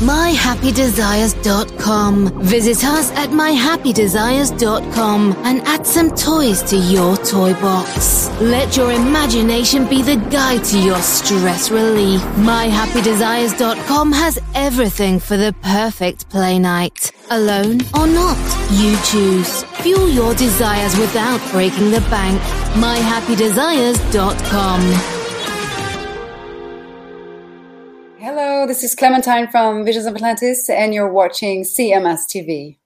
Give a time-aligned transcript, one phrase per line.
[0.00, 2.42] myhappydesires.com.
[2.42, 8.28] Visit us at myhappydesires.com and add some toys to your toy box.
[8.40, 12.20] Let your imagination be the guide to your stress relief.
[12.22, 17.12] myhappydesires.com has everything for the perfect play night.
[17.30, 18.36] Alone or not,
[18.70, 19.62] you choose.
[19.82, 22.40] Fuel your desires without breaking the bank.
[22.74, 25.17] myhappydesires.com.
[28.66, 32.78] this is Clementine from Visions of Atlantis, and you're watching CMS TV.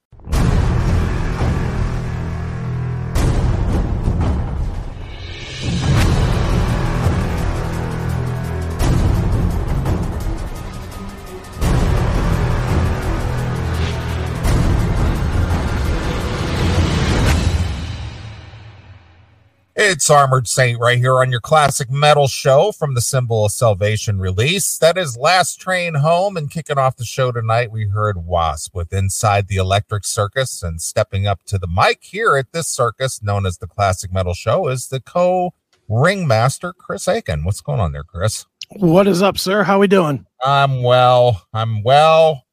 [19.93, 24.17] It's Armored Saint right here on your classic metal show from the Symbol of Salvation
[24.17, 24.75] release.
[24.79, 26.35] That is Last Train Home.
[26.35, 30.63] And kicking off the show tonight, we heard Wasp with Inside the Electric Circus.
[30.63, 34.33] And stepping up to the mic here at this circus, known as the Classic Metal
[34.33, 35.53] Show, is the co
[35.87, 37.43] ringmaster, Chris Akin.
[37.43, 38.47] What's going on there, Chris?
[38.71, 39.61] What is up, sir?
[39.61, 40.25] How are we doing?
[40.43, 41.45] I'm well.
[41.53, 42.47] I'm well.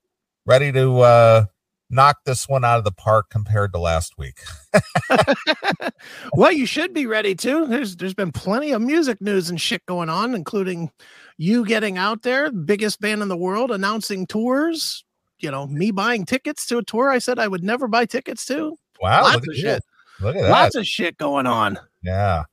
[0.45, 1.45] Ready to uh
[1.91, 4.41] knock this one out of the park compared to last week.
[6.33, 7.67] well, you should be ready too.
[7.67, 10.91] There's there's been plenty of music news and shit going on, including
[11.37, 15.05] you getting out there, biggest band in the world, announcing tours.
[15.41, 18.45] You know, me buying tickets to a tour I said I would never buy tickets
[18.47, 18.77] to.
[19.01, 19.83] Wow, lots of shit.
[20.21, 20.51] Look at that.
[20.51, 21.79] Lots of shit going on.
[22.03, 22.45] Yeah.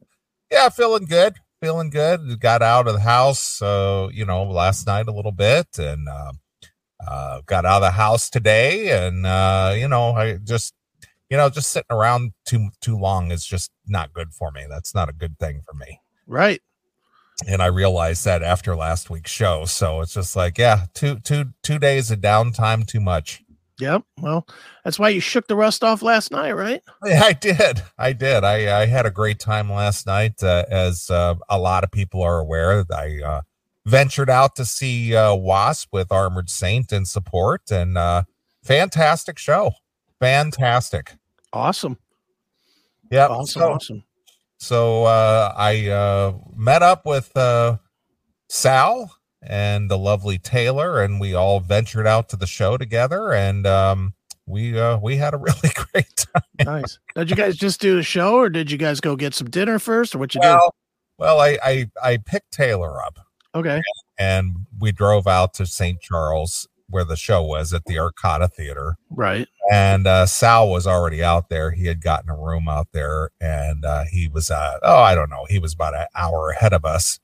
[0.49, 1.35] Yeah, feeling good.
[1.61, 2.39] Feeling good.
[2.39, 6.31] Got out of the house, uh, you know, last night a little bit and uh,
[7.05, 10.73] uh, got out of the house today and uh, you know i just
[11.29, 14.95] you know just sitting around too too long is just not good for me that's
[14.95, 16.61] not a good thing for me right
[17.47, 21.45] and i realized that after last week's show so it's just like yeah two two
[21.61, 23.43] two days of downtime too much
[23.79, 24.03] Yep.
[24.19, 24.47] Well,
[24.83, 26.81] that's why you shook the rust off last night, right?
[27.05, 27.83] Yeah, I did.
[27.97, 28.43] I did.
[28.43, 30.41] I, I had a great time last night.
[30.41, 33.41] Uh, as uh, a lot of people are aware, I uh,
[33.87, 38.23] ventured out to see uh, Wasp with Armored Saint in support, and uh,
[38.63, 39.71] fantastic show,
[40.19, 41.13] fantastic,
[41.53, 41.97] awesome,
[43.09, 44.03] yeah, awesome, so, awesome.
[44.59, 47.77] So uh, I uh, met up with uh,
[48.49, 53.65] Sal and the lovely Taylor, and we all ventured out to the show together, and
[53.65, 54.13] um,
[54.45, 56.41] we uh, we had a really great time.
[56.65, 56.99] Nice.
[57.15, 59.79] Did you guys just do the show, or did you guys go get some dinner
[59.79, 60.75] first, or what you well,
[61.17, 63.19] Well, I, I I picked Taylor up.
[63.57, 63.81] Okay.
[64.17, 65.99] And we drove out to St.
[66.01, 68.97] Charles where the show was at the Arcada Theater.
[69.09, 69.47] Right.
[69.71, 71.71] And uh, Sal was already out there.
[71.71, 75.29] He had gotten a room out there and uh, he was, uh, oh, I don't
[75.29, 75.45] know.
[75.49, 77.19] He was about an hour ahead of us.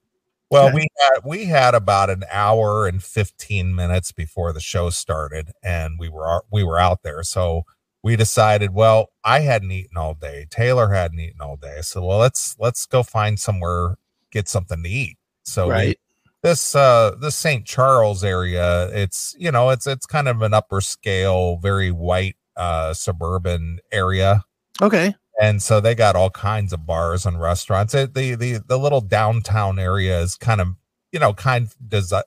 [0.51, 0.75] Well, okay.
[0.75, 5.97] we had we had about an hour and 15 minutes before the show started and
[5.97, 7.23] we were we were out there.
[7.23, 7.63] So
[8.03, 10.45] we decided, well, I hadn't eaten all day.
[10.51, 11.79] Taylor hadn't eaten all day.
[11.81, 13.97] So well, let's let's go find somewhere
[14.31, 15.17] get something to eat.
[15.43, 15.97] So right
[16.43, 17.65] this uh the St.
[17.65, 22.93] Charles area, it's you know, it's it's kind of an upper scale, very white uh
[22.93, 24.43] suburban area.
[24.81, 25.15] Okay.
[25.41, 27.95] And so they got all kinds of bars and restaurants.
[27.95, 30.67] It, the the the little downtown area is kind of,
[31.11, 32.21] you know, kind of desi-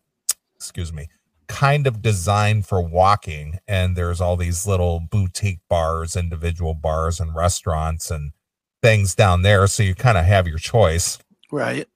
[0.57, 1.09] excuse me,
[1.47, 7.37] kind of designed for walking and there's all these little boutique bars, individual bars and
[7.37, 8.33] restaurants and
[8.83, 11.19] things down there so you kind of have your choice.
[11.53, 11.87] Right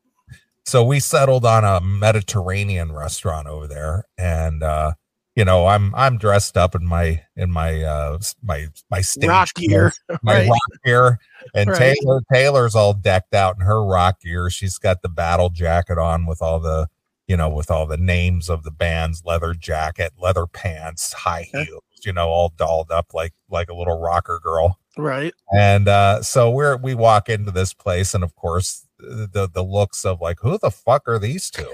[0.70, 4.92] so we settled on a mediterranean restaurant over there and uh
[5.34, 9.52] you know i'm i'm dressed up in my in my uh my my stage rock
[9.54, 9.92] gear
[10.22, 10.48] my right.
[10.48, 11.18] rock gear
[11.54, 11.96] and right.
[11.96, 16.24] taylor taylor's all decked out in her rock gear she's got the battle jacket on
[16.24, 16.88] with all the
[17.26, 21.82] you know with all the names of the bands leather jacket leather pants high heels
[22.04, 26.48] you know all dolled up like like a little rocker girl right and uh so
[26.48, 30.58] we're we walk into this place and of course the the looks of like who
[30.58, 31.68] the fuck are these two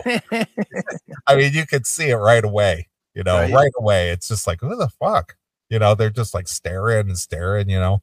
[1.27, 3.53] i mean you could see it right away you know right.
[3.53, 3.73] right.
[3.79, 5.37] away it's just like who the fuck
[5.69, 8.03] you know they're just like staring and staring you know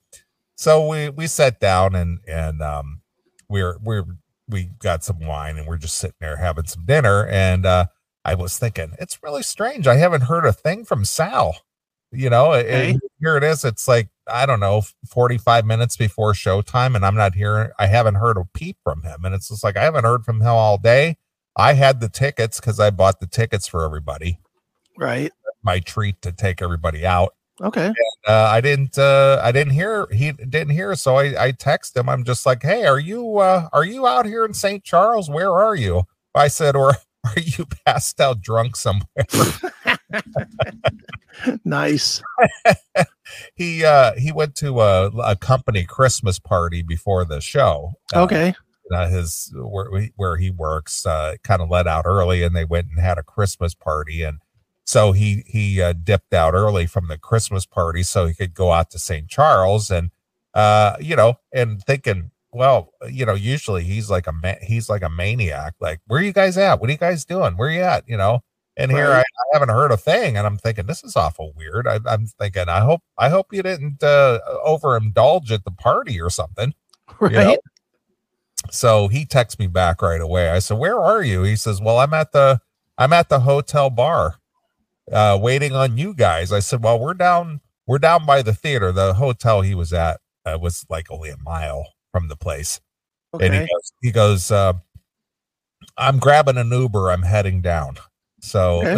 [0.56, 3.01] so we we sat down and and um
[3.50, 4.06] we're we're
[4.50, 7.86] we got some wine and we're just sitting there having some dinner and uh
[8.25, 11.56] i was thinking it's really strange i haven't heard a thing from sal
[12.12, 12.97] you know okay.
[13.19, 17.35] here it is it's like I don't know, 45 minutes before showtime, and I'm not
[17.35, 19.25] hearing, I haven't heard a peep from him.
[19.25, 21.17] And it's just like, I haven't heard from him all day.
[21.55, 24.39] I had the tickets because I bought the tickets for everybody.
[24.97, 25.31] Right.
[25.63, 27.35] My treat to take everybody out.
[27.61, 27.85] Okay.
[27.85, 27.95] And,
[28.27, 30.95] uh, I didn't, uh, I didn't hear, he didn't hear.
[30.95, 32.09] So I, I text him.
[32.09, 34.83] I'm just like, Hey, are you, uh, are you out here in St.
[34.83, 35.29] Charles?
[35.29, 36.03] Where are you?
[36.33, 39.05] I said, or are you passed out drunk somewhere?
[41.65, 42.21] nice.
[43.55, 47.94] he uh he went to a, a company Christmas party before the show.
[48.13, 48.53] Uh, Okay.
[48.94, 52.65] uh, his where he- where he works uh, kind of let out early, and they
[52.65, 54.39] went and had a Christmas party, and
[54.85, 58.71] so he he uh, dipped out early from the Christmas party so he could go
[58.71, 59.29] out to St.
[59.29, 60.11] Charles, and
[60.53, 65.01] uh, you know, and thinking, well, you know, usually he's like a ma- he's like
[65.03, 66.79] a maniac, like where are you guys at?
[66.81, 67.56] What are you guys doing?
[67.56, 68.07] Where are you at?
[68.07, 68.44] You know.
[68.75, 69.23] And here I, I
[69.53, 71.87] haven't heard a thing, and I'm thinking this is awful weird.
[71.87, 76.29] I, I'm thinking I hope I hope you didn't uh, overindulge at the party or
[76.29, 76.73] something.
[77.19, 77.31] Right.
[77.31, 77.57] You know?
[78.71, 80.49] So he texts me back right away.
[80.49, 82.61] I said, "Where are you?" He says, "Well, I'm at the
[82.97, 84.35] I'm at the hotel bar,
[85.11, 88.91] uh, waiting on you guys." I said, "Well, we're down we're down by the theater.
[88.91, 92.79] The hotel he was at uh, was like only a mile from the place."
[93.39, 94.73] And he goes, he goes, uh,
[95.97, 97.11] "I'm grabbing an Uber.
[97.11, 97.97] I'm heading down."
[98.44, 98.98] So Okay.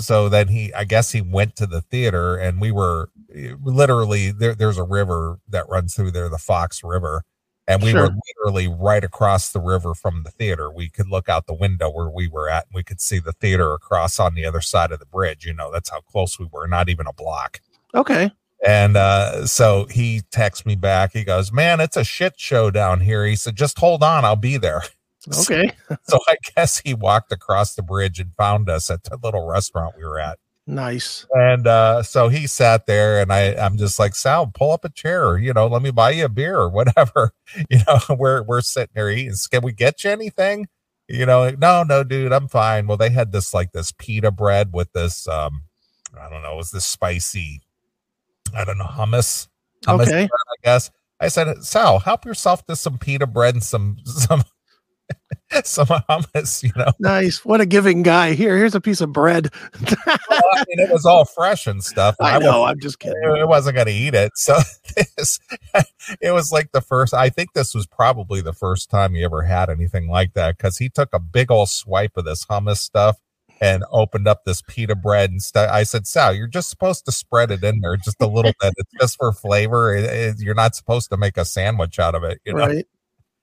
[0.00, 3.10] so then he, I guess he went to the theater, and we were
[3.62, 4.54] literally there.
[4.54, 7.22] There's a river that runs through there, the Fox River,
[7.66, 10.70] and we were literally right across the river from the theater.
[10.70, 13.32] We could look out the window where we were at, and we could see the
[13.32, 15.44] theater across on the other side of the bridge.
[15.44, 16.66] You know, that's how close we were.
[16.68, 17.60] Not even a block.
[17.94, 18.30] Okay.
[18.64, 21.12] And uh, so he texts me back.
[21.12, 24.36] He goes, "Man, it's a shit show down here." He said, "Just hold on, I'll
[24.36, 24.82] be there."
[25.34, 25.72] Okay.
[26.08, 29.96] So I guess he walked across the bridge and found us at the little restaurant
[29.96, 30.38] we were at.
[30.68, 31.26] Nice.
[31.32, 34.88] And uh, so he sat there, and I, I'm just like, Sal, pull up a
[34.88, 35.38] chair.
[35.38, 37.32] You know, let me buy you a beer or whatever.
[37.70, 39.34] You know, we're we're sitting there eating.
[39.50, 40.66] Can we get you anything?
[41.08, 42.86] You know, like, no, no, dude, I'm fine.
[42.88, 45.62] Well, they had this like this pita bread with this, um,
[46.20, 47.62] I don't know, it was this spicy,
[48.54, 49.46] I don't know, hummus.
[49.86, 50.26] hummus Okay.
[50.26, 50.90] bread, I guess.
[51.20, 54.42] I said, Sal, help yourself to some pita bread and some some
[55.64, 56.62] some hummus.
[56.62, 57.44] You know, Nice.
[57.44, 58.32] What a giving guy.
[58.34, 59.48] Here, here's a piece of bread.
[60.06, 60.06] well,
[60.54, 62.16] I mean, it was all fresh and stuff.
[62.20, 62.64] I wasn't- know.
[62.64, 63.16] I'm just kidding.
[63.22, 64.32] it wasn't going to eat it.
[64.36, 64.58] So
[65.16, 65.38] this,
[66.20, 69.42] it was like the first, I think this was probably the first time he ever
[69.42, 73.18] had anything like that because he took a big old swipe of this hummus stuff
[73.60, 75.70] and opened up this pita bread and stuff.
[75.72, 78.74] I said, Sal, you're just supposed to spread it in there just a little bit.
[78.76, 79.94] It's just for flavor.
[79.94, 82.66] It- it- you're not supposed to make a sandwich out of it, you know?
[82.66, 82.86] Right.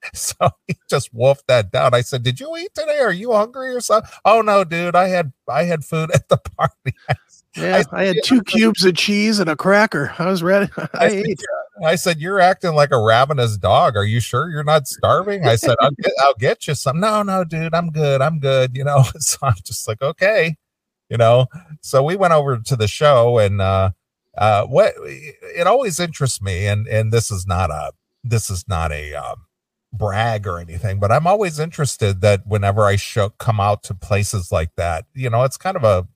[0.13, 0.35] So
[0.67, 1.93] he just wolfed that down.
[1.93, 2.99] I said, "Did you eat today?
[2.99, 6.37] Are you hungry or something?" Oh no, dude, I had I had food at the
[6.37, 6.95] party.
[7.55, 7.83] Yeah.
[7.91, 10.11] I had two cubes of cheese and a cracker.
[10.17, 10.71] I was ready.
[10.95, 11.43] I said, ate.
[11.85, 13.95] I said, "You're acting like a ravenous dog.
[13.95, 17.21] Are you sure you're not starving?" I said, "I'll get, I'll get you some." No,
[17.21, 18.23] no, dude, I'm good.
[18.23, 18.75] I'm good.
[18.75, 19.03] You know.
[19.19, 20.55] So I'm just like, okay,
[21.09, 21.45] you know.
[21.81, 23.91] So we went over to the show, and uh,
[24.35, 27.91] uh, what it always interests me, and and this is not a
[28.23, 29.45] this is not a um,
[29.93, 34.51] brag or anything, but I'm always interested that whenever I show come out to places
[34.51, 36.07] like that, you know, it's kind of a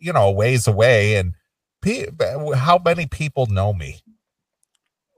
[0.00, 1.34] you know a ways away, and
[1.82, 2.06] pe-
[2.54, 4.00] how many people know me.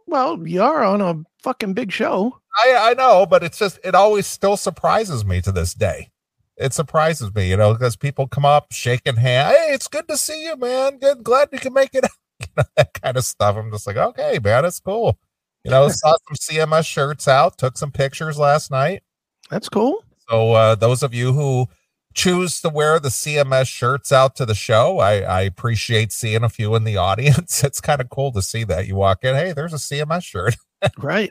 [0.06, 2.39] Well, you are on a fucking big show.
[2.65, 6.11] I I know, but it's just it always still surprises me to this day.
[6.56, 9.56] It surprises me, you know, because people come up shaking hand.
[9.56, 10.99] Hey, it's good to see you, man.
[10.99, 12.05] Good, glad you can make it.
[12.41, 13.56] You know, that kind of stuff.
[13.56, 15.17] I'm just like, okay, man, it's cool.
[15.64, 19.03] You know, saw some CMS shirts out, took some pictures last night.
[19.50, 20.05] That's cool.
[20.29, 21.67] So uh, those of you who
[22.14, 26.49] choose to wear the CMS shirts out to the show, I, I appreciate seeing a
[26.49, 27.63] few in the audience.
[27.63, 29.34] It's kind of cool to see that you walk in.
[29.34, 30.56] Hey, there's a CMS shirt
[30.98, 31.31] Right.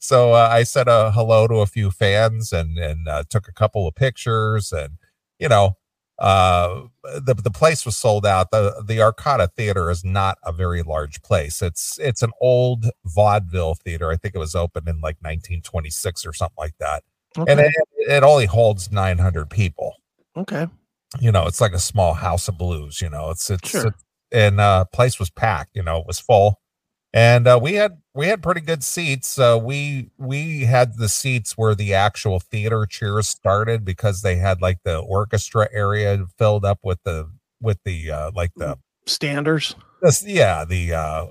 [0.00, 3.52] so uh, I said a hello to a few fans and and uh, took a
[3.52, 4.98] couple of pictures and
[5.38, 5.76] you know
[6.18, 8.50] uh the the place was sold out.
[8.50, 11.60] The the Arcada Theater is not a very large place.
[11.62, 14.10] It's it's an old vaudeville theater.
[14.10, 17.02] I think it was opened in like 1926 or something like that.
[17.36, 19.94] And it, it only holds 900 people.
[20.36, 20.66] Okay.
[21.20, 23.30] you know it's like a small house of blues you know.
[23.30, 23.86] It's it's, Sure.
[23.88, 26.60] it's and uh place was packed you know it was full
[27.14, 31.56] and uh, we had we had pretty good seats uh we we had the seats
[31.56, 36.80] where the actual theater cheers started because they had like the orchestra area filled up
[36.82, 37.30] with the
[37.62, 39.74] with the uh like the Standers.
[40.02, 41.26] this yeah the uh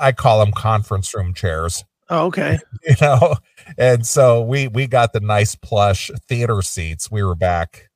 [0.00, 2.58] i call them conference room chairs Oh, okay.
[2.86, 3.36] you know
[3.78, 7.88] and so we we got the nice plush theater seats we were back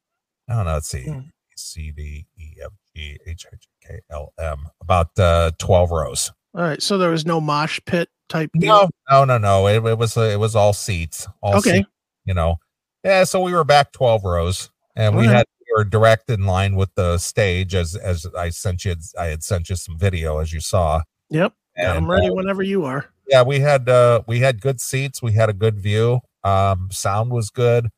[0.48, 1.20] i don't know let's see Hmm.
[1.56, 6.32] c d e f g h i j k l m about uh 12 rows
[6.54, 6.82] All right.
[6.82, 8.90] So there was no mosh pit type deal.
[9.08, 11.78] no no no no it, it was uh, it was all seats all Okay.
[11.78, 11.88] seats,
[12.26, 12.56] you know
[13.02, 15.36] yeah so we were back 12 rows and we Alright.
[15.38, 19.24] had we were direct in line with the stage as as i sent you i
[19.28, 21.00] had sent you some video as you saw
[21.30, 21.54] Yep.
[21.76, 23.06] and, I'm ready uh, whenever you are.
[23.26, 27.30] yeah we had uh we had good seats we had a good view um sound
[27.30, 27.88] was good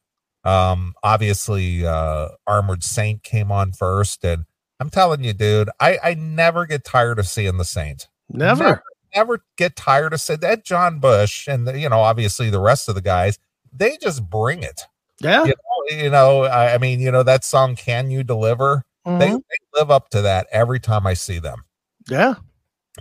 [0.45, 4.45] um obviously uh armored saint came on first and
[4.79, 8.09] I'm telling you, dude, I, I never get tired of seeing the Saints.
[8.31, 8.65] Never.
[8.65, 8.83] Never,
[9.15, 12.89] never get tired of saying that John Bush and the, you know, obviously the rest
[12.89, 13.39] of the guys,
[13.73, 14.83] they just bring it.
[15.21, 15.45] Yeah.
[15.45, 18.85] You know, you know I, I mean, you know, that song Can You Deliver?
[19.05, 19.43] They, Mhm.
[19.49, 21.65] they live up to that every time I see them.
[22.09, 22.35] yeah.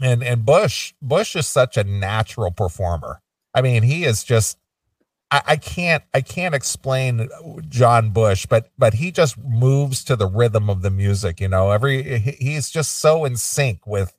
[0.01, 3.21] And and Bush, Bush is such a natural performer.
[3.53, 4.57] I mean, he is just
[5.31, 7.27] I, I can't I can't explain
[7.67, 11.71] John Bush, but but he just moves to the rhythm of the music, you know.
[11.71, 14.15] Every he's just so in sync with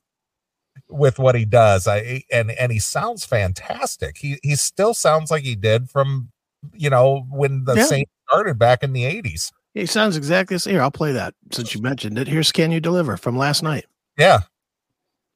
[0.89, 1.87] with what he does.
[1.87, 4.17] I and and he sounds fantastic.
[4.17, 6.29] He he still sounds like he did from
[6.73, 7.85] you know when the Yeah.
[7.85, 9.51] Saints started back in the 80s.
[9.73, 10.73] He sounds exactly the same.
[10.73, 12.27] Here, I'll play that since you mentioned it.
[12.27, 13.85] Here's Can You Deliver from last night.
[14.17, 14.39] Yeah.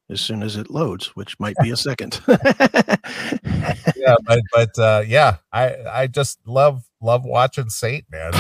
[0.10, 2.22] As soon as it loads, which might be a second.
[2.28, 8.32] yeah, but but uh, yeah, I I just love love watching Saint man.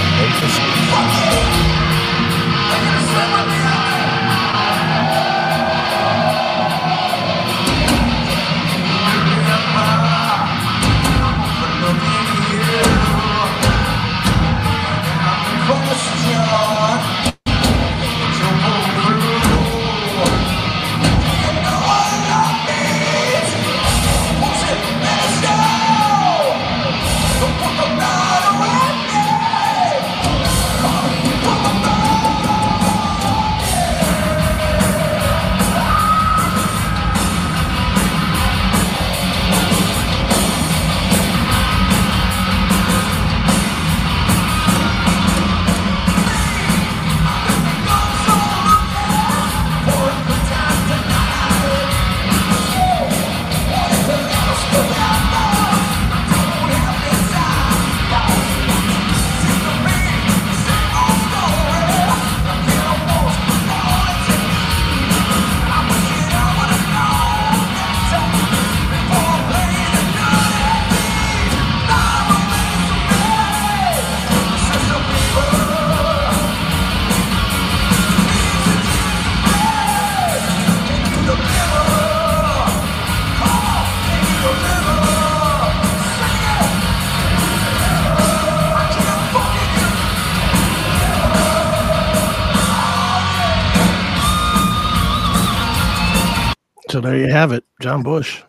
[97.86, 98.42] John Bush.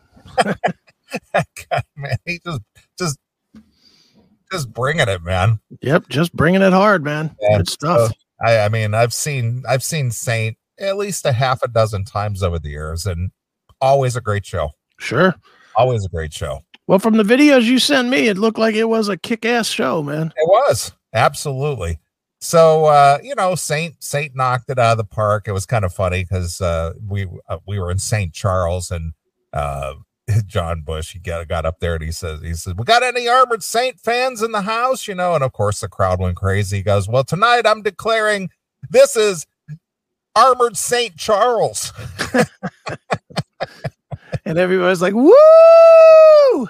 [0.43, 0.57] God,
[1.97, 2.63] man, he just
[2.99, 3.19] just
[4.51, 5.61] just bringing it, man.
[5.83, 7.37] Yep, just bringing it hard, man.
[7.43, 8.09] Yeah, Good stuff.
[8.09, 12.07] so- I I mean, I've seen I've seen Saint at least a half a dozen
[12.07, 13.31] times over the years, and
[13.83, 14.71] always a great show.
[14.99, 15.35] sure.
[15.77, 16.61] Always a great show.
[16.87, 20.03] Well, from the videos you sent me, it looked like it was a kick-ass show,
[20.03, 20.33] man.
[20.35, 21.99] It was absolutely.
[22.41, 25.47] So uh, you know, Saint Saint knocked it out of the park.
[25.47, 29.13] It was kind of funny because uh, we uh, we were in Saint Charles and
[29.53, 29.95] uh,
[30.47, 33.29] John Bush he got got up there and he says he says we got any
[33.29, 36.79] armored Saint fans in the house, you know, and of course the crowd went crazy.
[36.79, 38.51] He goes, well tonight I'm declaring
[38.89, 39.47] this is
[40.35, 41.93] armored Saint Charles.
[44.47, 46.69] And everybody's like, "Woo!"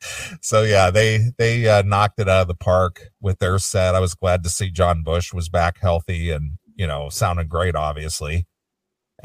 [0.40, 3.94] so yeah, they they uh, knocked it out of the park with their set.
[3.94, 7.76] I was glad to see John Bush was back healthy and you know sounding great,
[7.76, 8.46] obviously.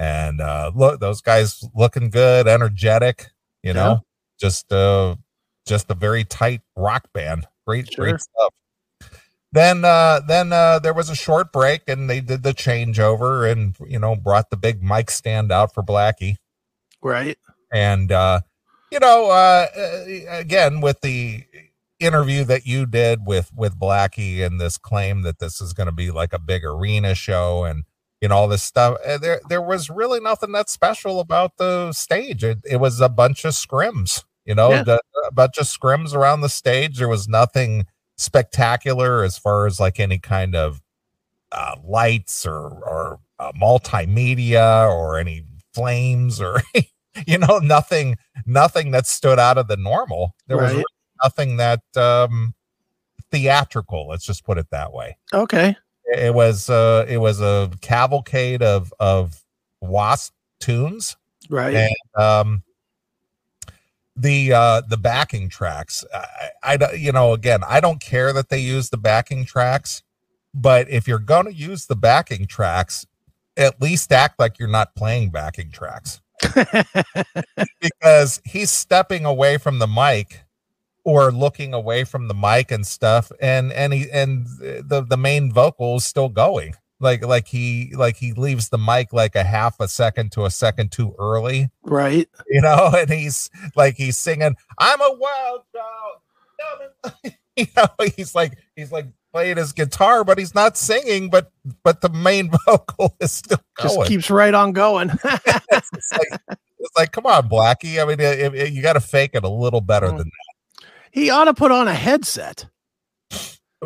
[0.02, 3.28] And uh, look, those guys looking good, energetic.
[3.62, 3.98] You know, Yeah.
[4.40, 5.16] just uh,
[5.68, 7.46] just a very tight rock band.
[7.68, 8.06] Great, Sure.
[8.06, 8.54] great stuff.
[9.52, 13.76] Then uh then uh there was a short break and they did the changeover and
[13.86, 16.38] you know brought the big mic stand out for Blackie
[17.02, 17.38] Right.
[17.72, 18.40] and uh
[18.92, 21.44] you know uh uh, again with the
[22.00, 25.92] interview that you did with with blackie and this claim that this is going to
[25.92, 27.84] be like a big arena show and
[28.22, 31.92] you know all this stuff uh, there there was really nothing that special about the
[31.94, 32.44] stage.
[32.44, 34.84] It, it was a bunch of scrims you know Yeah.
[34.84, 36.98] the- a bunch of scrims around the stage.
[36.98, 37.86] There was nothing
[38.18, 40.82] spectacular as far as like any kind of
[41.52, 46.62] uh, lights or or uh, multimedia or any flames or
[47.28, 50.36] you know nothing nothing that stood out of the normal.
[50.48, 50.86] There was really
[51.24, 52.54] nothing that um
[53.32, 55.18] theatrical let's just put it that way.
[55.34, 55.76] Okay.
[56.06, 59.42] It was uh it was a cavalcade of of
[59.82, 61.16] wasp tunes
[61.50, 61.76] Right.
[61.76, 62.64] and um
[64.16, 66.04] the uh the backing tracks
[66.64, 70.04] I, I you know again i don't care that they use the backing tracks
[70.54, 73.06] but if you're going to use the backing tracks
[73.58, 76.20] at least act like you're not playing backing tracks
[77.80, 80.44] because he's stepping away from the mic
[81.04, 85.52] or looking away from the mic and stuff and and he and the the main
[85.52, 89.80] vocal is still going like like he like he leaves the mic like a half
[89.80, 92.30] a second to a second too early Right.
[92.48, 98.58] you know and he's like he's singing i'm a wild child you know he's like
[98.76, 101.52] he's like playing his guitar but he's not singing but
[101.84, 103.96] but the main vocal is still going.
[103.98, 105.10] Just keeps right on going.
[105.10, 106.42] it's, like
[106.80, 109.50] it's like come on blackie i mean it, it- you got to fake it a
[109.50, 110.18] little better Mm.
[110.20, 110.32] than
[111.12, 112.66] he ought to put on a headset.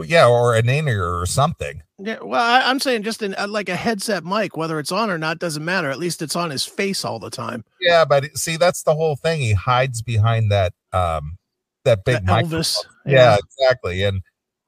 [0.03, 3.69] yeah or an in-ear or something Yeah, well, I, I'm saying just in uh, like
[3.69, 5.89] a headset mic, whether it's on or not doesn't matter.
[5.89, 7.63] At least it's on his face all the time.
[7.79, 11.37] yeah but see that's the whole thing he hides behind that um
[11.85, 12.25] that big.
[12.25, 12.77] Elvis.
[13.05, 14.21] yeah, exactly and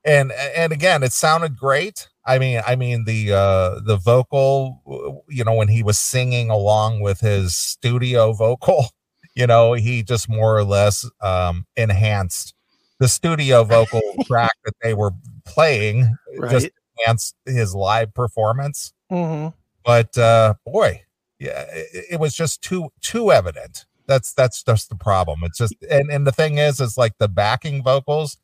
[0.05, 5.43] and and again it sounded great i mean i mean the uh the vocal you
[5.43, 8.85] know when he was singing along with his studio vocal
[9.37, 12.53] you know he just more or less um enhanced
[12.99, 15.11] the studio vocal track that they were
[15.45, 16.17] playing
[16.49, 18.93] just enhanced his live performance.
[19.09, 19.49] Hmm
[19.87, 21.01] but uh boy
[21.39, 23.85] yeah it, it was just too too evident.
[24.05, 25.41] That's that's just the problem.
[25.43, 28.37] It's just and and the thing is is like the backing vocals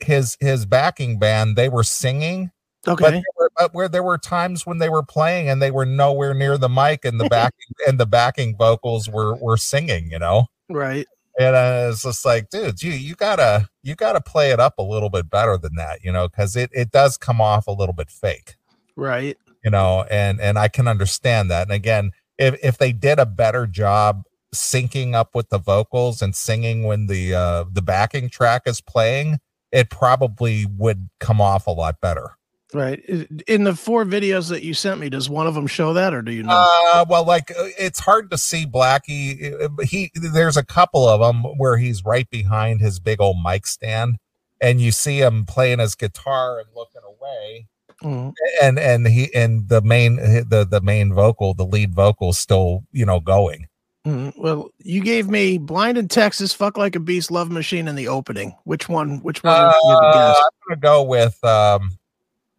[0.00, 2.50] his his backing band they were singing
[2.86, 3.22] Okay.
[3.58, 6.68] But where there were times when they were playing and they were nowhere near the
[6.68, 11.06] mic and the backing and the backing vocals were were singing you know Right.
[11.38, 14.82] and uh, it's just like dude you you gotta you gotta play it up a
[14.82, 17.94] little bit better than that you know because it it does come off a little
[17.94, 18.54] bit fake
[18.96, 19.36] Right.
[19.64, 23.26] you know and and i can understand that and again if if they did a
[23.26, 28.62] better job syncing up with the vocals and singing when the uh the backing track
[28.66, 29.38] is playing
[29.72, 32.36] it probably would come off a lot better
[32.74, 32.98] Right.
[33.46, 36.22] In the four videos that you sent me, does one of them show that, or
[36.22, 36.50] do you know?
[36.52, 41.20] uh well like uh, it's hard to see blackie uh, he there's a couple of
[41.20, 44.16] them where he's right behind his big old mic stand
[44.60, 47.66] and you see him playing his guitar and looking away
[48.02, 48.32] Mhm.
[48.60, 53.06] and and he and the main the the main vocal the lead vocal still you
[53.06, 53.66] know going
[54.06, 54.34] Mhm.
[54.36, 58.08] Well, you gave me "Blind in Texas," "Fuck Like a Beast," "Love Machine" in the
[58.08, 58.54] opening.
[58.64, 59.20] Which one?
[59.22, 59.54] Which one?
[59.54, 60.36] Uh, you guess?
[60.38, 61.90] I'm gonna go with um,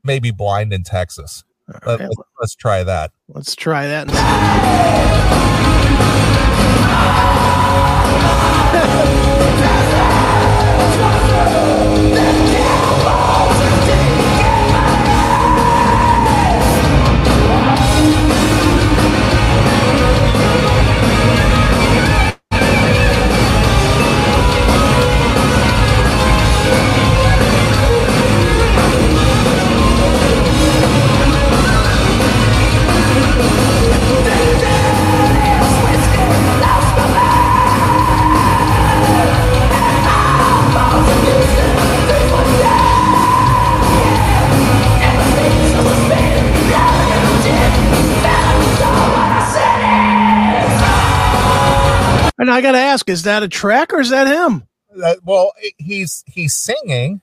[0.06, 1.44] maybe Blind in Texas.
[1.86, 3.12] Let, right, us let's try that.
[3.28, 4.08] let's try that.
[52.48, 54.68] and I got to ask: Is that a track or is that him?
[55.04, 57.22] Uh, well, he's he's singing,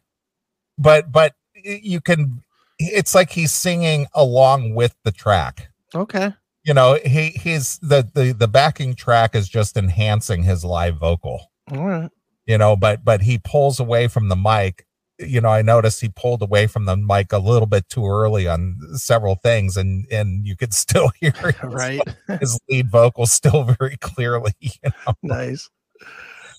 [0.77, 2.43] but but you can.
[2.79, 5.71] It's like he's singing along with the track.
[5.95, 6.33] Okay.
[6.65, 11.51] You know, he he's the the the backing track is just enhancing his live vocal.
[11.71, 12.11] All right.
[12.47, 14.87] You know, but but he pulls away from the mic.
[15.23, 18.47] You know, I noticed he pulled away from the mic a little bit too early
[18.49, 22.01] on several things, and and you could still hear his, Right.
[22.41, 24.55] his lead vocal still very clearly.
[24.61, 25.15] You know?
[25.23, 25.71] nice.
[26.01, 26.09] All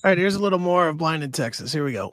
[0.10, 0.18] right.
[0.18, 2.12] Here's a little more of "Blind in Texas." Here we go.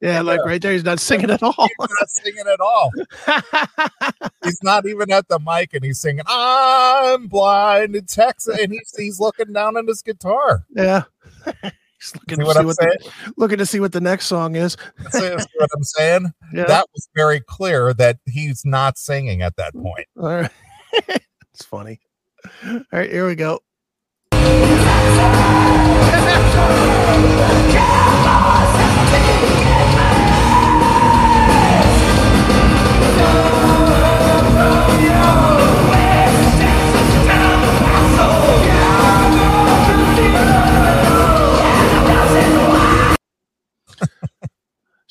[0.00, 1.54] Yeah, like right there, he's not singing at all.
[1.58, 2.90] He's not singing at all.
[4.44, 8.94] He's not even at the mic, and he's singing "I'm blind in Texas," and he's
[8.96, 10.64] he's looking down at his guitar.
[10.74, 11.04] yeah.
[11.98, 12.92] He's looking See to what see I'm what saying?
[13.00, 14.76] the, looking to see what the next song is.
[15.12, 16.32] See see what I'm saying?
[16.52, 16.64] Yeah.
[16.64, 20.06] That was very clear that he's not singing at that point.
[20.20, 20.50] All right.
[20.92, 21.98] it's funny.
[22.66, 23.60] All right, here we go.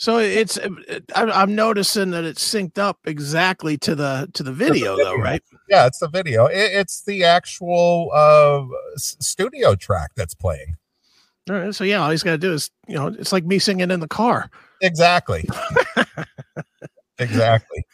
[0.05, 4.95] So it's I'm, I'm noticing that it's synced up exactly to the to the video
[4.95, 5.23] though, video.
[5.23, 5.41] right?
[5.67, 6.45] Yeah, it's the video.
[6.45, 8.65] It, it's the actual uh,
[8.97, 10.75] studio track that's playing.
[11.49, 13.60] All right, so yeah, all he's got to do is you know it's like me
[13.60, 14.49] singing in the car.
[14.81, 15.47] Exactly.
[17.19, 17.86] exactly.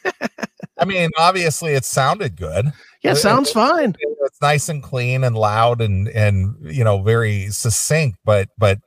[0.79, 2.71] I mean, obviously, it sounded good.
[3.03, 3.95] Yeah, sounds fine.
[3.99, 8.79] It's nice and clean and loud and and you know very succinct, but but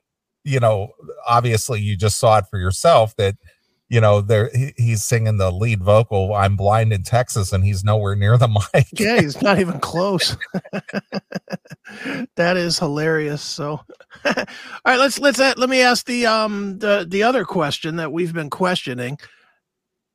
[0.44, 0.88] you know
[1.26, 3.34] obviously you just saw it for yourself that
[3.88, 7.82] you know there he, he's singing the lead vocal i'm blind in texas and he's
[7.82, 10.36] nowhere near the mic yeah he's not even close
[12.36, 13.80] that is hilarious so
[14.24, 14.34] all
[14.86, 18.32] right let's let's uh, let me ask the um the the other question that we've
[18.32, 19.18] been questioning.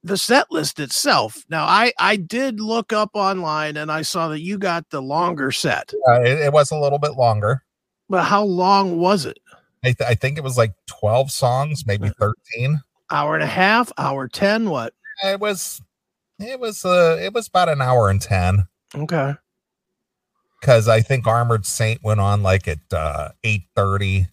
[0.04, 1.44] The set list itself.
[1.50, 5.52] Now i i did look up online and i saw that you got the longer
[5.52, 5.94] set.
[6.08, 7.64] Yeah, it, it was a little bit longer.
[8.08, 9.40] But how long was it?
[9.84, 12.82] I, th- I think it was like 12 songs maybe 13
[13.12, 14.94] hour and a half hour 10 what?
[15.24, 15.82] It was
[16.40, 19.36] it was uh it was about an hour and 10 okay
[20.60, 24.28] because i think armored saint went on like at uh 8 30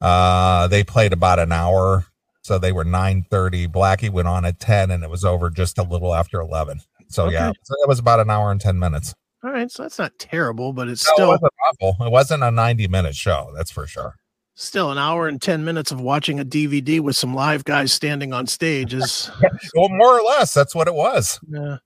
[0.00, 2.06] uh they played about an hour
[2.42, 3.66] so they were nine thirty.
[3.66, 7.24] blackie went on at 10 and it was over just a little after 11 so
[7.24, 7.34] okay.
[7.34, 10.12] yeah so it was about an hour and 10 minutes all right so that's not
[10.18, 13.70] terrible but it's no, still it wasn't awful it wasn't a 90 minute show that's
[13.70, 14.16] for sure
[14.56, 18.32] still an hour and 10 minutes of watching a DVD with some live guys standing
[18.32, 19.30] on stage is
[19.74, 21.38] well more or less that's what it was.
[21.48, 21.76] Yeah.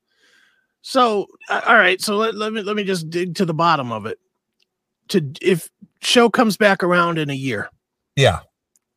[0.82, 4.06] So all right, so let, let me let me just dig to the bottom of
[4.06, 4.18] it.
[5.08, 7.68] To if show comes back around in a year.
[8.16, 8.40] Yeah.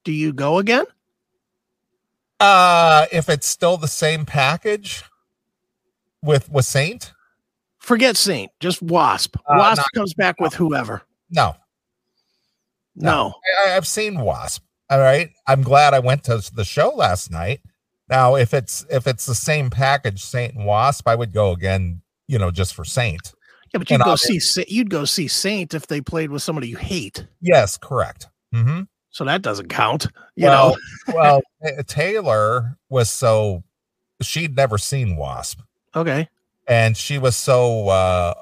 [0.04, 0.86] Do you go again?
[2.40, 5.04] Uh if it's still the same package
[6.22, 7.14] with with Saint?
[7.80, 9.36] Forget Saint, just Wasp.
[9.46, 11.02] Uh, Wasp comes back with whoever.
[11.30, 11.56] No.
[12.96, 13.34] No,
[13.66, 14.64] I, have seen Wasp.
[14.90, 17.62] All right, I'm glad I went to the show last night.
[18.14, 22.02] Now, if it's if it's the same package, Saint and Wasp, I would go again.
[22.28, 23.34] You know, just for Saint.
[23.74, 26.68] Yeah, but you'd and go see you'd go see Saint if they played with somebody
[26.68, 27.26] you hate.
[27.42, 28.28] Yes, correct.
[28.54, 28.82] Mm-hmm.
[29.10, 30.08] So that doesn't count.
[30.36, 31.14] You well, know.
[31.14, 31.42] well,
[31.88, 33.64] Taylor was so
[34.22, 35.60] she'd never seen Wasp.
[35.96, 36.30] Okay.
[36.68, 38.36] And she was so uh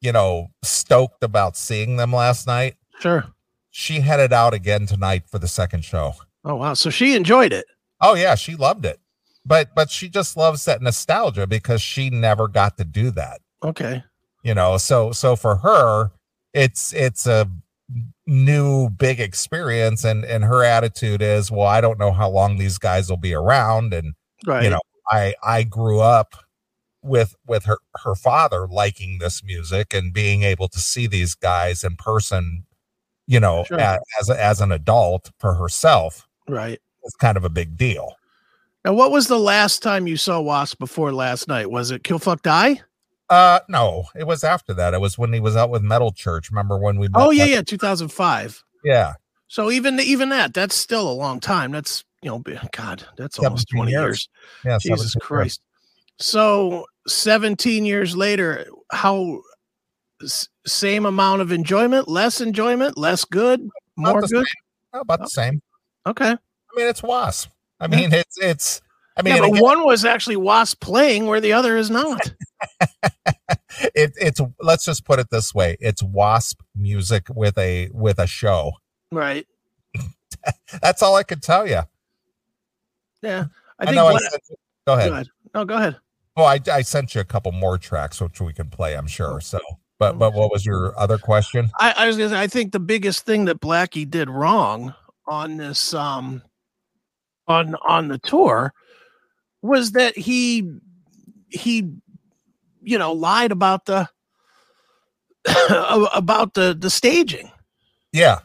[0.00, 2.74] you know stoked about seeing them last night.
[2.98, 3.24] Sure
[3.70, 6.14] she headed out again tonight for the second show.
[6.44, 6.74] Oh wow!
[6.74, 7.64] So she enjoyed it.
[8.00, 9.00] Oh yeah, she loved it.
[9.44, 13.40] But but she just loves that nostalgia because she never got to do that.
[13.62, 14.02] Okay.
[14.42, 16.10] You know, so so for her,
[16.52, 17.50] it's it's a
[18.26, 22.78] new big experience and and her attitude is, well, I don't know how long these
[22.78, 24.14] guys will be around and
[24.46, 24.64] right.
[24.64, 24.80] you know,
[25.10, 26.34] I I grew up
[27.02, 31.84] with with her her father liking this music and being able to see these guys
[31.84, 32.64] in person
[33.28, 33.78] you know, sure.
[33.78, 36.80] as as, as an adult for herself, right?
[37.08, 38.16] It's kind of a big deal.
[38.84, 41.70] Now, what was the last time you saw Wasp before last night?
[41.70, 42.80] Was it Kill Fuck Die?
[43.30, 44.92] Uh, no, it was after that.
[44.92, 46.50] It was when he was out with Metal Church.
[46.50, 47.08] Remember when we?
[47.14, 48.62] oh yeah, yeah, two thousand five.
[48.84, 49.14] Yeah.
[49.46, 51.72] So even even that, that's still a long time.
[51.72, 52.42] That's you know,
[52.72, 54.28] God, that's almost twenty years.
[54.64, 54.80] years.
[54.84, 55.60] Yeah, Jesus Christ.
[55.60, 56.26] Years.
[56.26, 59.40] So seventeen years later, how
[60.66, 63.66] same amount of enjoyment, less enjoyment, less good,
[63.96, 64.30] more good?
[64.30, 64.44] Same.
[64.92, 65.62] About the oh, same.
[66.06, 66.36] Okay.
[66.72, 67.50] I mean, it's Wasp.
[67.80, 68.80] I mean, it's it's.
[69.16, 72.32] I mean, yeah, but again, one was actually Wasp playing, where the other is not.
[73.94, 78.26] it, it's let's just put it this way: it's Wasp music with a with a
[78.26, 78.72] show.
[79.10, 79.46] Right.
[80.82, 81.82] That's all I could tell you.
[83.22, 83.46] Yeah,
[83.78, 83.96] I, I think.
[83.96, 85.08] What, I you, go ahead.
[85.08, 85.28] Go ahead.
[85.54, 85.96] No, go ahead.
[86.36, 88.96] Well, I, I sent you a couple more tracks which we can play.
[88.96, 89.40] I'm sure.
[89.40, 89.58] So
[89.98, 91.70] but but what was your other question?
[91.78, 94.94] I, I was gonna say I think the biggest thing that Blackie did wrong
[95.26, 96.42] on this um
[97.48, 98.72] on on the tour
[99.62, 100.70] was that he
[101.48, 101.90] he
[102.82, 104.08] you know lied about the
[106.14, 107.50] about the the staging.
[108.12, 108.40] Yeah.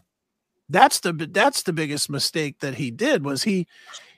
[0.69, 3.67] That's the that's the biggest mistake that he did was he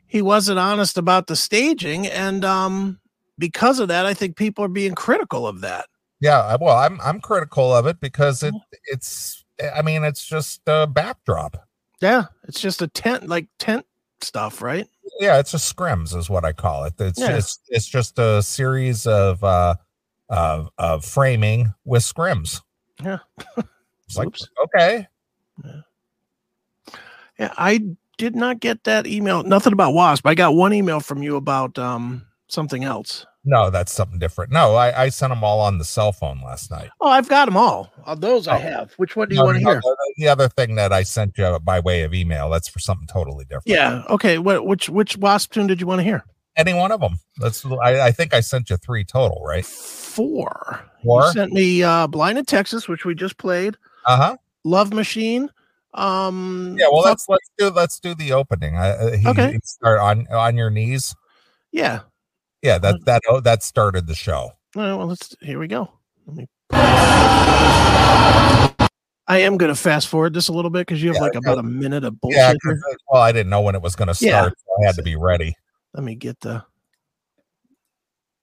[0.07, 2.99] he wasn't honest about the staging and um
[3.37, 5.87] because of that I think people are being critical of that.
[6.21, 8.53] Yeah, well, I'm I'm critical of it because it
[8.85, 9.43] it's
[9.75, 11.57] I mean it's just a backdrop.
[12.01, 13.85] Yeah, it's just a tent like tent
[14.21, 14.87] stuff, right?
[15.19, 16.93] Yeah, it's a scrims is what I call it.
[16.99, 17.31] It's yeah.
[17.31, 19.75] just it's just a series of uh
[20.29, 22.61] of of framing with scrims.
[23.03, 23.19] Yeah.
[24.15, 25.07] like okay.
[25.63, 25.81] Yeah.
[27.39, 27.79] yeah, I
[28.17, 29.43] did not get that email.
[29.43, 30.25] Nothing about Wasp.
[30.25, 33.25] I got one email from you about um something else.
[33.47, 34.51] No, that's something different.
[34.51, 36.89] No, I, I sent them all on the cell phone last night.
[36.99, 37.93] Oh, I've got them all.
[38.03, 38.53] Uh, those oh.
[38.53, 38.91] I have.
[38.93, 39.81] Which one do you no, want to no, hear?
[40.17, 43.45] The other thing that I sent you by way of email, that's for something totally
[43.45, 43.67] different.
[43.67, 44.03] Yeah.
[44.09, 44.39] Okay.
[44.39, 46.25] What which which wasp tune did you want to hear?
[46.57, 47.19] Any one of them.
[47.37, 49.65] That's I, I think I sent you three total, right?
[49.65, 50.81] Four.
[51.03, 51.25] Four.
[51.25, 53.77] You sent me uh Blind in Texas, which we just played.
[54.05, 54.37] Uh-huh.
[54.63, 55.51] Love Machine.
[55.93, 58.75] Um Yeah, well let's let's do let's do the opening.
[58.75, 59.51] Uh, he, okay.
[59.51, 61.15] He start on on your knees.
[61.71, 62.01] Yeah
[62.65, 65.89] yeah that that oh, that started the show well let's here we go
[66.25, 66.47] Let me.
[69.27, 71.35] I am going to fast forward this a little bit because you have Yeah, like
[71.35, 72.37] about a minute of bullshit.
[72.37, 72.79] Yeah, here.
[73.09, 74.75] well, I didn't know when it was going to start, Yeah.
[74.77, 75.55] so I had to be ready.
[75.95, 76.63] Let me get the.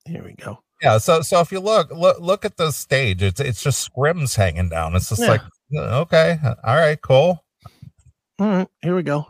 [0.05, 0.59] Here we go.
[0.81, 4.35] Yeah, so so if you look look look at the stage, it's it's just scrims
[4.35, 4.93] hanging down.
[4.95, 5.27] It's just Yeah.
[5.29, 5.41] like
[5.77, 7.45] uh, okay, all right, cool.
[8.39, 9.27] All right, here we go.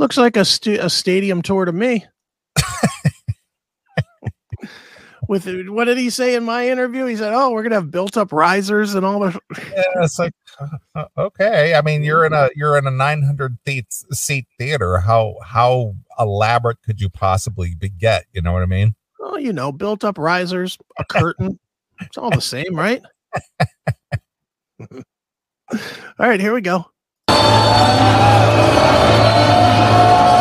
[0.00, 2.06] Looks like a stu- a stadium tour to me.
[5.28, 7.04] With what did he say in my interview?
[7.04, 9.38] He said, "Oh, we're gonna have built up risers and all the."
[9.70, 10.32] Yeah, it's like
[10.94, 11.74] uh, okay.
[11.74, 15.00] I mean, you're in a you're in a 900 seat seat theater.
[15.00, 18.24] How how elaborate could you possibly be, get?
[18.32, 18.94] You know what I mean?
[19.20, 21.60] Oh, you know, built up risers, a curtain.
[22.00, 23.02] it's all the same, right?
[24.80, 25.02] all
[26.18, 26.86] right, here we go.
[27.42, 27.44] あ
[30.36, 30.39] っ!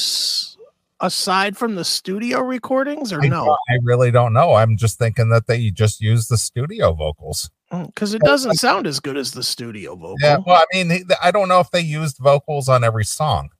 [0.00, 0.56] This
[1.00, 3.56] aside from the studio recordings, or I, no?
[3.68, 4.54] I really don't know.
[4.54, 7.50] I'm just thinking that they just use the studio vocals.
[7.72, 10.16] Mm, because it doesn't sound as good as the studio vocal.
[10.20, 13.50] Yeah, well, I mean, I don't know if they used vocals on every song.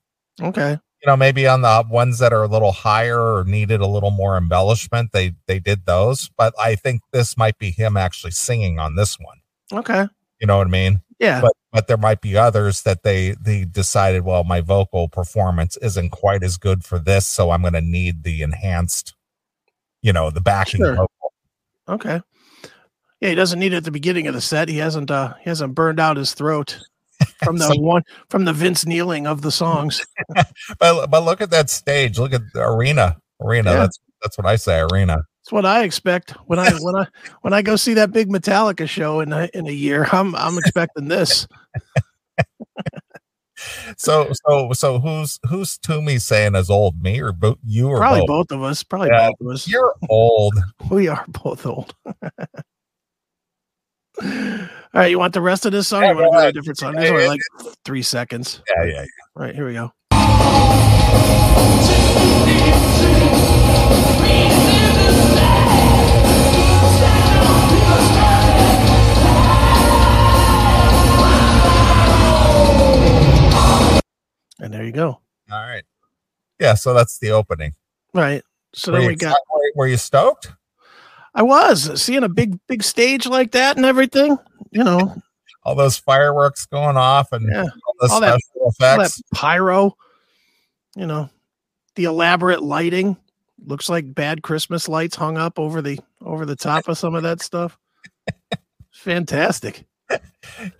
[0.40, 0.72] Okay.
[0.72, 4.10] You know, maybe on the ones that are a little higher or needed a little
[4.10, 6.30] more embellishment, they they did those.
[6.36, 9.38] But I think this might be him actually singing on this one.
[9.72, 10.06] Okay.
[10.40, 11.00] You know what I mean?
[11.18, 11.40] Yeah.
[11.40, 16.10] But but there might be others that they they decided, well, my vocal performance isn't
[16.10, 19.14] quite as good for this, so I'm going to need the enhanced,
[20.02, 20.94] you know, the backing Sure.
[20.96, 21.32] vocal.
[21.88, 22.20] Okay.
[23.20, 24.68] Yeah, he doesn't need it at the beginning of the set.
[24.68, 26.78] He hasn't uh he hasn't burned out his throat
[27.44, 30.04] from the So- one from the Vince kneeling of the songs.
[30.78, 32.18] But but look at that stage.
[32.18, 33.18] Look at the arena.
[33.42, 33.70] Arena.
[33.72, 33.76] Yeah.
[33.80, 34.80] That's that's what I say.
[34.80, 35.24] Arena.
[35.50, 37.06] That's what I expect when I when I
[37.40, 40.06] when I go see that big Metallica show in a in a year.
[40.12, 41.48] I'm I'm expecting this.
[43.96, 47.02] So so so who's who's Toomey saying is old?
[47.02, 48.48] Me or bo- you or Probably both?
[48.48, 48.84] both of us.
[48.84, 49.30] Probably Yeah.
[49.30, 49.66] both of us.
[49.68, 50.54] You're old.
[50.90, 51.96] We are both old.
[54.22, 56.02] All right, you want the rest of this song?
[56.02, 56.94] Yeah, you want to go to a different song?
[56.94, 57.40] Yeah, only yeah, like
[57.84, 58.62] three seconds.
[58.76, 59.04] Yeah, yeah.
[59.34, 59.92] All right, here we go.
[76.60, 77.74] Yeah, so that's the opening.
[78.14, 78.42] Right.
[78.74, 80.52] So Were then we got were- were you stoked?
[81.34, 84.36] I was seeing a big, big stage like that and everything.
[84.70, 85.16] You know,
[85.64, 87.62] All those fireworks going off and Yeah.
[87.64, 89.96] all the All that- special all that pyro,
[90.96, 91.28] you know,
[91.96, 93.16] the elaborate lighting.
[93.66, 97.22] Looks like bad Christmas lights hung up over the over the top of some of
[97.24, 97.78] that stuff.
[98.92, 99.84] Fantastic.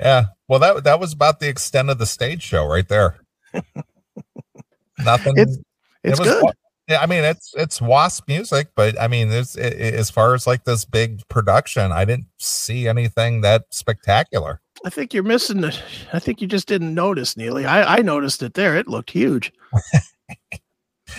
[0.01, 0.25] Yeah.
[0.49, 3.21] Well, that that was about the extent of the stage show right there.
[4.99, 5.35] Nothing.
[5.39, 5.59] It's-
[6.05, 6.43] it It's was good.
[6.43, 6.53] wa-
[6.99, 10.65] I mean, it's it's Wasp music, but I mean, it's, it, as far as like
[10.65, 14.61] this big production, I didn't see anything that spectacular.
[14.85, 15.81] I think you're missing it.
[16.13, 17.65] I think you just didn't notice, Neeley.
[17.67, 18.77] I, I noticed it there.
[18.77, 19.53] It looked huge.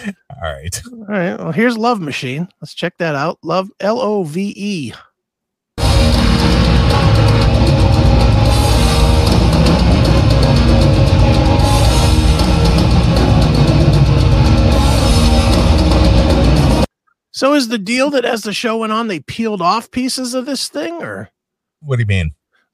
[0.07, 0.81] All right.
[0.91, 1.37] All right.
[1.37, 2.47] Well, here's Love Machine.
[2.61, 3.37] Let's check that out.
[3.43, 4.93] Love L O V E.
[17.31, 20.45] So is the deal that as the show went on, they peeled off pieces of
[20.45, 21.29] this thing, or
[21.81, 22.33] What do you mean?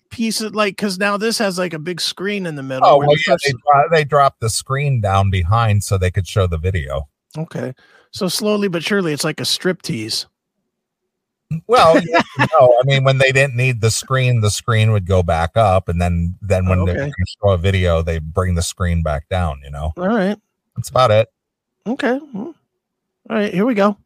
[0.09, 2.87] pieces like because now this has like a big screen in the middle.
[2.87, 6.47] Oh, well, yeah, they, dro- they dropped the screen down behind so they could show
[6.47, 7.07] the video.
[7.37, 7.73] okay.
[8.11, 10.25] So slowly but surely, it's like a strip tease.
[11.53, 15.05] Mm, well, yeah, no, I mean, when they didn't need the screen, the screen would
[15.05, 16.99] go back up, and then then when Oh, they okay.
[17.01, 17.11] gonna
[17.43, 19.59] show a video, they bring the screen back down.
[19.63, 20.37] You know, All right.
[20.77, 21.27] that's about it.
[21.85, 22.17] Okay.
[22.33, 22.53] All
[23.29, 23.53] right.
[23.53, 23.97] Here we go.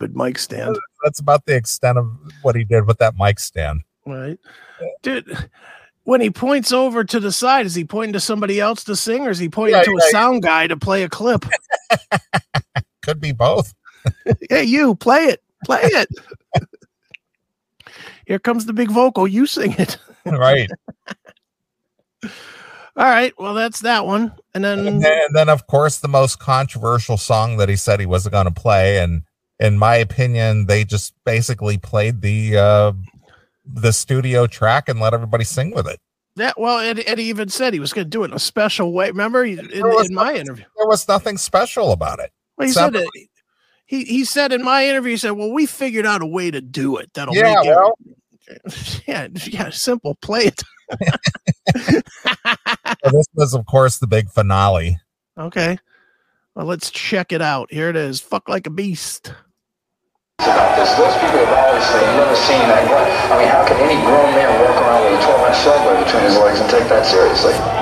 [0.00, 0.78] Stupid mic stand.
[1.04, 2.10] That's about the extent of
[2.42, 3.82] what he did with that mic stand.
[4.06, 4.38] Right.
[5.02, 5.48] Dude,
[6.04, 9.26] when he points over to the side, is he pointing to somebody else to sing
[9.26, 10.08] or is he pointing Yeah, to yeah.
[10.08, 11.44] a sound guy to play a clip?
[13.02, 13.74] Could be both.
[14.50, 15.42] hey, you play it.
[15.64, 16.08] Play it.
[18.26, 19.28] Here comes the big vocal.
[19.28, 19.98] You sing it.
[20.24, 20.70] Right.
[22.24, 22.30] All
[23.06, 23.34] right.
[23.38, 24.32] Well, that's that one.
[24.54, 28.00] And then, and, then, and then, of course, the most controversial song that he said
[28.00, 29.22] he wasn't going to play, and
[29.60, 32.92] in my opinion, they just basically played the uh,
[33.64, 36.00] the studio track and let everybody sing with it.
[36.36, 38.92] that, well, Eddie, Eddie even said he was going to do it in a special
[38.92, 39.08] way.
[39.08, 40.64] Remember in, in my nothing- interview?
[40.76, 42.32] There was nothing special about it.
[42.56, 43.08] Well, he said it.
[43.86, 46.60] He, he said in my interview, he said, Well, we figured out a way to
[46.60, 49.02] do it that'll Yeah, make it.
[49.06, 50.14] yeah, yeah, simple.
[50.16, 50.62] Play it.
[51.76, 54.98] so this was, of course, the big finale.
[55.38, 55.78] Okay.
[56.54, 57.72] Well, let's check it out.
[57.72, 58.20] Here it is.
[58.20, 59.32] Fuck like a beast.
[60.46, 60.92] About this.
[60.96, 62.84] Those people have obviously never seen that.
[62.84, 66.36] I mean, how can any grown man walk around with a 12-inch subway between his
[66.38, 67.79] legs and take that seriously?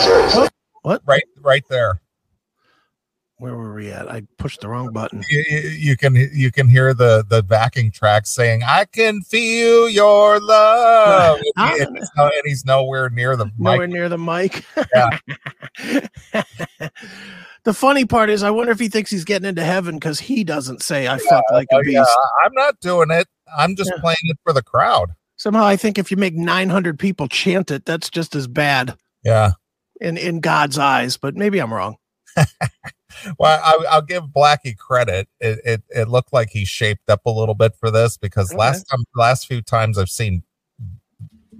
[0.00, 0.50] And take that
[0.84, 1.00] seriously.
[1.06, 2.00] Right, right there.
[3.38, 4.10] Where were we at?
[4.10, 5.24] I pushed the wrong button.
[5.30, 9.88] You, you, you can you can hear the the backing track saying, "I can feel
[9.88, 11.72] your love," and, Ah.
[11.74, 13.54] he- and he's, and he's nowhere near the mic.
[13.58, 13.90] Nowhere mic.
[13.90, 14.64] near the mic.
[14.94, 15.18] Yeah.
[17.64, 20.44] the funny part is, I wonder if he thinks he's getting into heaven because he
[20.44, 22.04] doesn't say "I fuck like a Oh, beast." yeah,
[22.44, 23.26] I'm not doing it.
[23.56, 24.00] I'm just Yeah.
[24.02, 25.12] playing it for the crowd.
[25.36, 28.94] Somehow, I think if you make 900 people chant it, that's just as bad
[29.24, 29.52] Yeah.
[30.00, 31.16] In in God's eyes.
[31.16, 31.96] But maybe I'm wrong.
[33.38, 35.28] Well, I, I'll give Blackie credit.
[35.40, 38.58] It, it it looked like he shaped up a little bit for this because Okay.
[38.58, 40.42] last time, last few times I've seen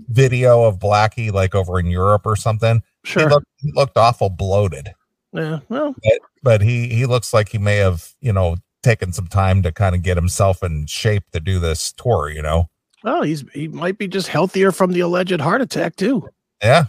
[0.09, 3.29] video of Blackie like over in Europe or something, he Sure.
[3.29, 4.95] looked he looked awful bloated.
[5.33, 5.59] yeah.
[5.69, 9.63] Well, But but he he looks like he may have you know taken some time
[9.63, 12.31] to kind of get himself in shape to do this tour.
[12.31, 12.71] You know.
[13.03, 16.27] Well, he's he might be just healthier from the alleged heart attack too.
[16.63, 16.85] Yeah.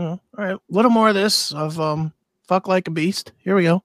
[0.00, 2.14] You know, all right, a little more of this of um
[2.48, 3.32] fuck like a beast.
[3.36, 3.84] Here we go.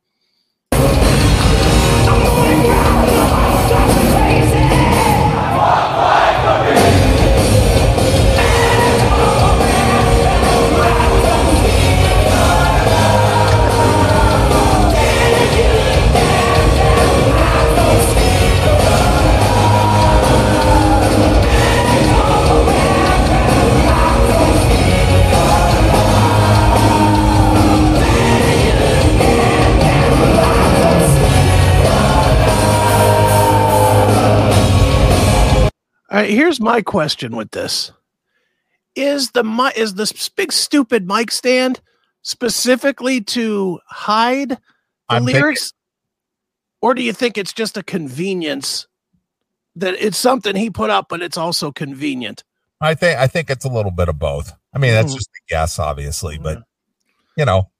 [36.26, 37.92] Right, here's my question with this:
[38.96, 39.44] Is the
[39.76, 41.82] is this big stupid mic stand
[42.22, 44.60] specifically to hide the
[45.10, 45.74] I'm thinking- lyrics,
[46.82, 48.88] or do you think it's just a convenience
[49.76, 52.44] that it's something he put up, but it's also convenient?
[52.82, 54.54] I think I think it's a little bit of both.
[54.74, 55.18] I mean, that's Mhm.
[55.18, 56.64] just a guess, obviously, but
[57.38, 57.72] you know,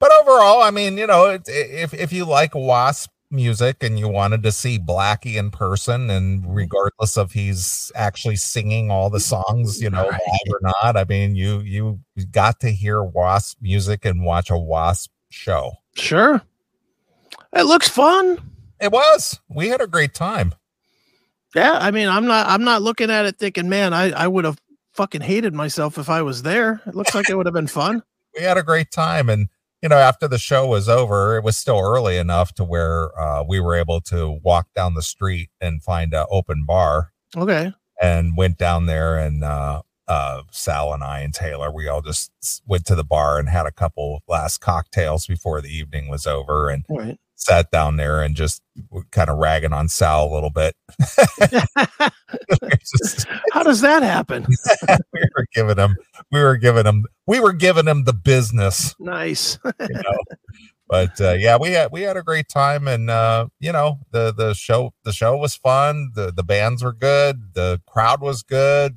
[0.00, 4.42] but overall, I mean, you know, if if you like Wasp music and you wanted
[4.42, 6.52] to see Blackie in person, and mm-hmm.
[6.52, 10.20] regardless of he's actually singing all the songs, you know, Right.
[10.50, 12.00] or not, I mean, you you
[12.30, 15.72] got to hear Wasp music and watch a Wasp show.
[15.94, 16.42] Sure,
[17.52, 18.38] it looks fun.
[18.80, 19.40] It was.
[19.48, 20.54] We had a great time.
[21.54, 24.44] Yeah, I mean, I'm not I'm not looking at it thinking, man, I I would
[24.44, 24.58] have
[24.94, 26.80] fucking hated myself if I was there.
[26.86, 28.02] It looks like it would have been fun.
[28.36, 29.48] we had a great time and
[29.82, 33.42] you know after the show was over it was still early enough to where uh,
[33.42, 37.72] we were able to walk down the street and find an open bar Okay.
[38.00, 42.30] and went down there and uh, uh, sal and i and taylor we all just
[42.66, 46.68] went to the bar and had a couple last cocktails before the evening was over
[46.70, 47.18] and right.
[47.36, 48.62] Sat down there and just
[49.10, 50.74] kind of ragging on sal a little bit
[52.80, 54.46] Just- How does that happen?
[55.12, 55.96] we were giving him
[56.32, 59.58] we were giving him we were giving him the business Nice.
[59.64, 60.18] you know.
[60.88, 64.32] But uh, yeah, we had we had a great time, and uh, you know the
[64.32, 66.12] the show the show was fun.
[66.14, 67.54] the The bands were good.
[67.54, 68.96] The crowd was good.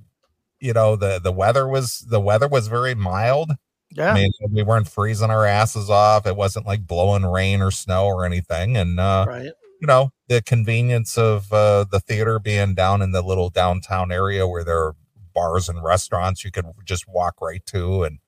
[0.60, 3.54] You know the the weather was the weather was very mild.
[3.92, 4.12] Yeah.
[4.12, 6.28] I mean, we weren't freezing our asses off.
[6.28, 8.78] It wasn't like blowing rain or snow or anything.
[8.78, 9.52] And uh, right.
[9.82, 14.48] you know the convenience of uh, the theater being down in the little downtown area
[14.48, 14.96] where there are
[15.34, 18.20] bars and restaurants you could just walk right to and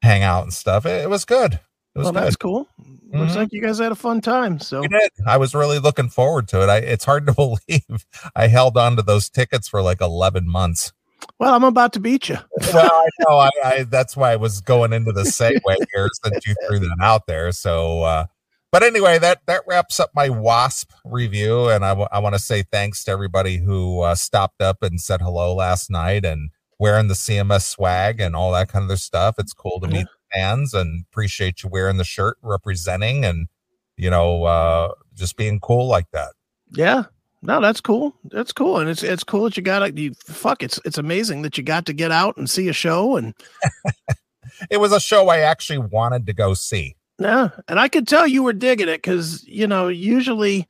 [0.00, 0.86] hang out and stuff.
[0.86, 1.54] It, it was good.
[1.94, 2.22] It was Well, good.
[2.22, 2.66] that's cool.
[3.12, 3.36] Looks Mhm.
[3.36, 4.58] like you guys had a fun time.
[4.60, 4.82] So.
[5.26, 6.70] I was really looking forward to it.
[6.70, 10.92] I, it's hard to believe I held on to those tickets for like 11 months.
[11.38, 12.38] Well, I'm about to beat you.
[12.72, 13.36] Well, I know.
[13.36, 15.60] I, I that's why I was going into the segue
[15.92, 17.52] here since you threw that out there.
[17.52, 18.26] So, uh,
[18.70, 23.04] but anyway, that that wraps up my Wasp review, and I want to say thanks
[23.04, 27.68] to everybody who uh, stopped up and said hello last night and wearing the CMS
[27.68, 29.34] swag and all that kind of stuff.
[29.38, 33.48] It's cool to meet fans and appreciate you wearing the shirt, representing, and
[33.96, 36.32] you know, uh, just being cool like that.
[36.70, 37.04] Yeah.
[37.44, 38.14] No, that's cool.
[38.24, 40.62] That's cool, and it's it's cool that you got to you fuck.
[40.62, 43.34] It's it's amazing that you got to get out and see a show, and
[44.70, 46.94] It was a show I actually wanted to go see.
[47.18, 50.66] yeah, and I could tell you were digging it because you know usually.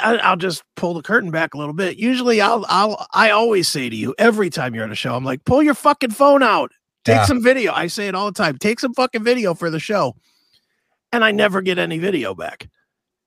[0.00, 1.98] I, I'll just pull the curtain back a little bit.
[1.98, 5.24] Usually, I'll I'll I always say to you every time you're at a show, I'm
[5.24, 6.70] like, pull your fucking phone out,
[7.04, 7.24] take Yeah.
[7.26, 7.72] some video.
[7.72, 8.56] I say it all the time.
[8.58, 10.14] Take some fucking video for the show,
[11.12, 12.68] and I never get any video back.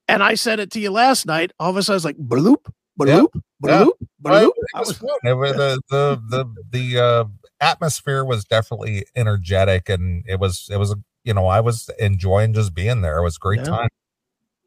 [0.08, 1.52] And I said it to you last night.
[1.60, 2.58] All of a sudden, I was like, bloop,
[3.00, 3.20] bloop, Yeah.
[3.64, 3.92] bloop,
[4.22, 4.50] Well, bloop.
[4.50, 5.10] it I was was fun.
[5.24, 6.56] It was the the the
[6.94, 7.24] the uh,
[7.60, 12.74] atmosphere was definitely energetic, and it was it was you know I was enjoying just
[12.76, 13.18] being there.
[13.18, 13.66] It was a great Yeah.
[13.66, 13.90] time.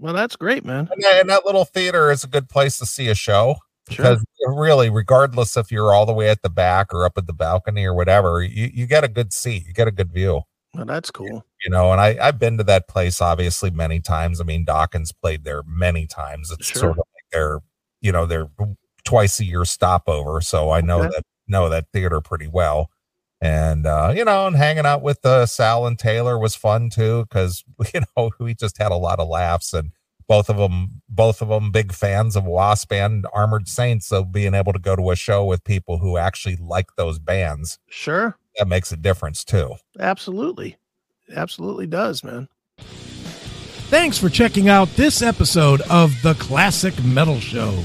[0.00, 0.88] well, that's great, man.
[0.92, 3.56] And, that- and that little theater is a good place to see a show
[3.90, 4.04] Sure.
[4.16, 7.32] because really, regardless if you're all the way at the back or up at the
[7.32, 10.42] balcony or whatever, you you get a good seat, you get a good view.
[10.78, 11.44] Well, that's cool.
[11.64, 14.40] You know, and I I've been to that place obviously many times.
[14.40, 16.50] I mean, Dawkins played there many times.
[16.52, 16.80] It's Sure.
[16.80, 17.58] sort of like their
[18.00, 18.46] you know their
[19.04, 21.08] twice a year stopover, so I know Okay.
[21.16, 22.90] that know that theater pretty well.
[23.40, 27.24] And uh, you know, and hanging out with uh, Sal and Taylor was fun too
[27.28, 27.64] because
[27.94, 29.90] you know we just had a lot of laughs and
[30.28, 34.06] both of them both of them big fans of Wasp and Armored Saints.
[34.06, 37.78] So being able to go to a show with people who actually like those bands
[37.88, 38.36] Sure.
[38.58, 39.74] That makes a difference too.
[39.98, 40.76] Absolutely.
[41.34, 42.48] Absolutely does, man.
[42.78, 47.82] Thanks for checking out this episode of The Classic Metal Show.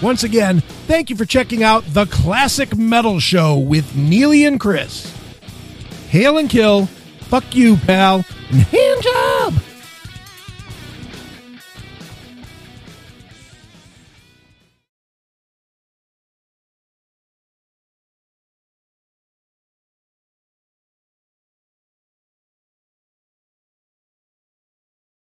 [0.00, 5.14] Once again, thank you for checking out the Classic Metal Show with Neeley and Chris.
[6.08, 9.04] Hail and kill, fuck you, pal, and hand